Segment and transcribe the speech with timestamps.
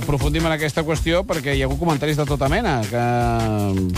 [0.00, 3.04] aprofundim en aquesta qüestió perquè hi ha hagut comentaris de tota mena que,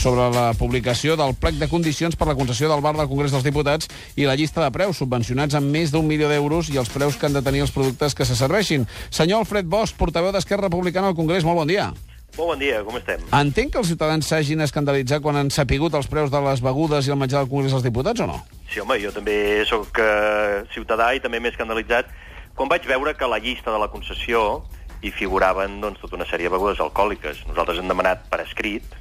[0.00, 3.46] sobre la publicació del plec de condicions per la concessió del bar del Congrés dels
[3.46, 7.18] Diputats i la llista de preus subvencionats amb més d'un milió d'euros i els preus
[7.20, 8.88] que han de tenir els productes que se serveixin.
[9.10, 11.90] Senyor Alfred Bosch, portaveu d'Esquerra Republicana al Congrés, molt bon dia.
[12.36, 13.22] Molt bon dia, com estem?
[13.36, 17.12] Entenc que els ciutadans s'hagin escandalitzat quan han sapigut els preus de les begudes i
[17.12, 18.38] el menjar del Congrés dels Diputats o no?
[18.70, 19.36] Sí, home, jo també
[19.68, 22.08] sóc uh, ciutadà i també m'he escandalitzat
[22.54, 24.62] quan vaig veure que la llista de la concessió
[25.00, 27.46] hi figuraven doncs, tota una sèrie de begudes alcohòliques.
[27.48, 28.98] Nosaltres hem demanat per escrit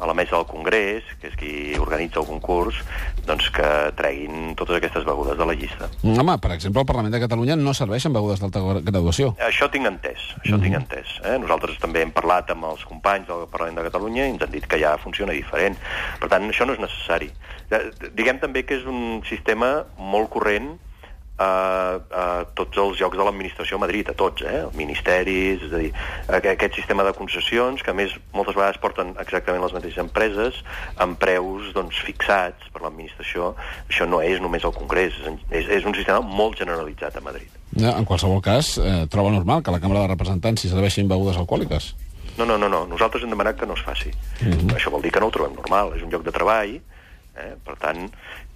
[0.00, 2.78] a la mesa del Congrés, que és qui organitza el concurs,
[3.28, 3.68] doncs que
[3.98, 5.90] treguin totes aquestes begudes de la llista.
[6.00, 9.34] Home, per exemple, al Parlament de Catalunya no serveixen begudes d'alta graduació.
[9.44, 10.62] Això tinc entès, això mm -hmm.
[10.62, 11.08] tinc entès.
[11.22, 11.38] Eh?
[11.38, 14.66] Nosaltres també hem parlat amb els companys del Parlament de Catalunya i ens han dit
[14.66, 15.76] que ja funciona diferent.
[16.18, 17.30] Per tant, això no és necessari.
[18.14, 20.78] Diguem també que és un sistema molt corrent
[21.40, 21.50] a,
[21.96, 22.24] a
[22.58, 24.60] tots els llocs de l'administració a Madrid, a tots, eh?
[24.76, 25.90] ministeris, és a dir,
[26.36, 30.60] aquest sistema de concessions, que a més moltes vegades porten exactament les mateixes empreses,
[31.00, 33.54] amb preus doncs, fixats per l'administració,
[33.88, 35.16] això no és només el Congrés,
[35.48, 37.48] és, és un sistema molt generalitzat a Madrid.
[37.80, 41.92] En qualsevol cas, eh, troba normal que la Càmera de Representants s'hi serveixin begudes alcohòliques?
[42.36, 44.10] No, no, no, no, nosaltres hem demanat que no es faci.
[44.40, 44.76] Mm -hmm.
[44.76, 46.80] Això vol dir que no ho trobem normal, és un lloc de treball,
[47.40, 47.54] Eh?
[47.64, 48.06] Per tant,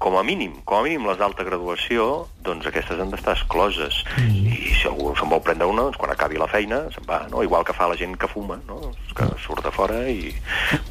[0.03, 4.03] com a mínim, com a mínim les d'alta graduació, doncs aquestes han d'estar excloses.
[4.21, 4.53] Mm.
[4.53, 7.43] I si algú se'n vol prendre una, doncs quan acabi la feina se'n va, no?
[7.47, 8.81] Igual que fa la gent que fuma, no?
[9.17, 10.33] Que surt de fora i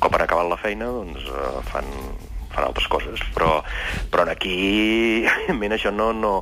[0.02, 1.90] cop han acabat la feina, doncs uh, fan,
[2.54, 3.24] fan altres coses.
[3.38, 3.60] Però,
[4.14, 4.58] però aquí,
[5.28, 6.14] evidentment, això no...
[6.14, 6.38] no...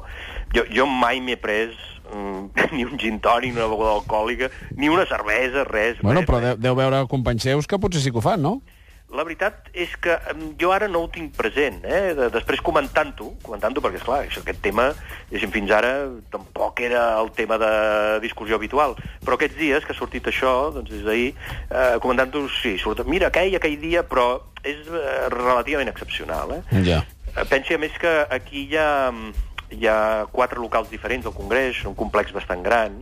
[0.51, 1.77] Jo, jo mai m'he pres
[2.11, 6.01] mm, ni un gin tònic, ni una beguda alcohòlica, ni una cervesa, res.
[6.01, 6.47] Bueno, res, però res.
[6.49, 8.59] deu, deu veure companys seus que potser sí que ho fan, no?
[9.11, 10.13] La veritat és que
[10.59, 12.13] jo ara no ho tinc present, eh?
[12.15, 14.87] De, després comentant-ho, comentant-ho, perquè, esclar, això, aquest tema,
[15.51, 15.91] fins ara
[16.31, 17.71] tampoc era el tema de
[18.23, 18.95] discussió habitual,
[19.25, 21.29] però aquests dies que ha sortit això, doncs des d'ahir,
[21.67, 24.29] eh, comentant-ho, sí, surt, mira, aquell, aquell dia, però
[24.63, 26.83] és eh, relativament excepcional, eh?
[26.87, 27.03] Ja.
[27.49, 29.11] Pensi, a més, que aquí hi ha,
[29.71, 29.99] hi ha
[30.31, 33.01] quatre locals diferents del Congrés, un complex bastant gran,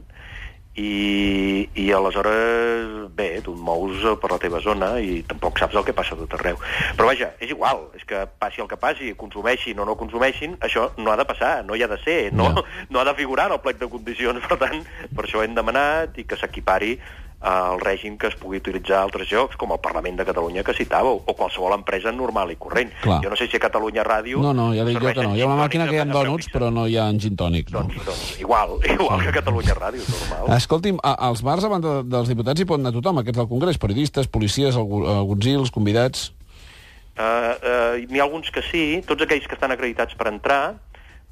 [0.76, 5.86] i, i aleshores, bé, tu et mous per la teva zona i tampoc saps el
[5.88, 6.60] que passa a tot arreu.
[6.98, 10.90] Però vaja, és igual, és que passi el que passi, consumeixin o no consumeixin, això
[10.98, 12.66] no ha de passar, no hi ha de ser, no, no.
[12.90, 14.86] no ha de figurar en el plec de condicions, per tant,
[15.16, 16.98] per això hem demanat i que s'equipari
[17.40, 20.76] el règim que es pugui utilitzar a altres llocs, com el Parlament de Catalunya que
[20.76, 22.92] citàveu, o qualsevol empresa normal i corrent.
[23.00, 23.22] Clar.
[23.24, 24.42] Jo no sé si a Catalunya Ràdio...
[24.44, 25.36] No, no, ja dic jo que no.
[25.38, 27.72] Hi ha una màquina que hi ha dònuts, però no hi ha gin tònics.
[27.72, 27.86] No?
[27.88, 30.52] Doncs, doncs, igual, igual que a Catalunya Ràdio, normal.
[30.58, 34.28] Escolti'm, als bars, a banda dels diputats, hi pot anar tothom, aquests del Congrés, periodistes,
[34.28, 36.34] policies, alguns convidats...
[37.20, 40.78] Uh, uh, N'hi ha alguns que sí, tots aquells que estan acreditats per entrar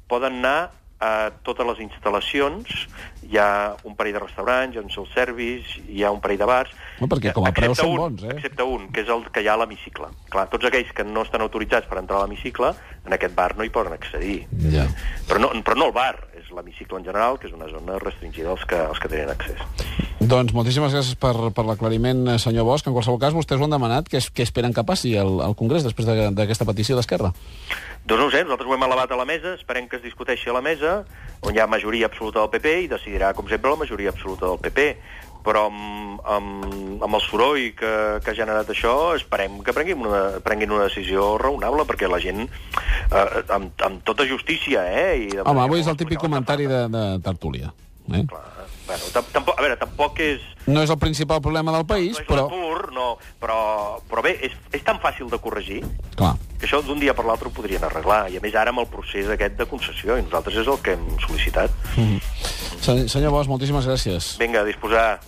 [0.08, 2.72] poden anar a totes les instal·lacions,
[3.28, 6.48] hi ha un parell de restaurants, hi ha un self-service, hi ha un parell de
[6.50, 6.72] bars...
[6.98, 8.34] No, perquè com a preus són un, bons, eh?
[8.34, 10.10] Excepte un, que és el que hi ha a l'hemicicle.
[10.32, 12.72] Clar, tots aquells que no estan autoritzats per entrar a l'hemicicle,
[13.06, 14.40] en aquest bar no hi poden accedir.
[14.74, 14.88] Ja.
[15.30, 18.50] Però, no, però no el bar, és l'hemicicle en general, que és una zona restringida
[18.56, 19.62] als que, als que tenen accés.
[20.18, 22.88] Doncs moltíssimes gràcies per, per l'aclariment, senyor Bosch.
[22.90, 24.08] En qualsevol cas, vostès ho han demanat.
[24.10, 27.30] Què, què esperen que passi al, al Congrés després d'aquesta de, petició d'Esquerra?
[28.02, 30.50] Doncs no ho sé, nosaltres ho hem elevat a la mesa, esperem que es discuteixi
[30.50, 31.04] a la mesa,
[31.46, 34.58] on hi ha majoria absoluta del PP i decidirà, com sempre, la majoria absoluta del
[34.66, 34.90] PP.
[35.46, 36.66] Però amb, amb,
[36.98, 41.36] amb el soroll que, que ha generat això, esperem que prenguin una, prenguin una decisió
[41.38, 42.48] raonable, perquè la gent,
[43.06, 44.82] eh, amb, amb tota justícia...
[44.82, 47.70] Eh, i de Home, avui és el típic comentari de, de tertúlia.
[48.10, 48.26] Eh?
[48.26, 48.57] Clar,
[48.88, 50.44] bueno, tampoc, a veure, tampoc és...
[50.66, 52.46] No és el principal problema del país, no és però...
[52.48, 53.08] l'atur, no,
[53.40, 53.58] però,
[54.08, 55.82] però bé, és, és tan fàcil de corregir
[56.16, 56.34] Clar.
[56.58, 58.24] que això d'un dia per l'altre ho podrien arreglar.
[58.32, 60.96] I a més ara amb el procés aquest de concessió, i nosaltres és el que
[60.96, 61.76] hem sol·licitat.
[61.94, 63.08] Mm -hmm.
[63.08, 64.36] Senyor Bosch, moltíssimes gràcies.
[64.40, 65.08] Vinga, a disposar.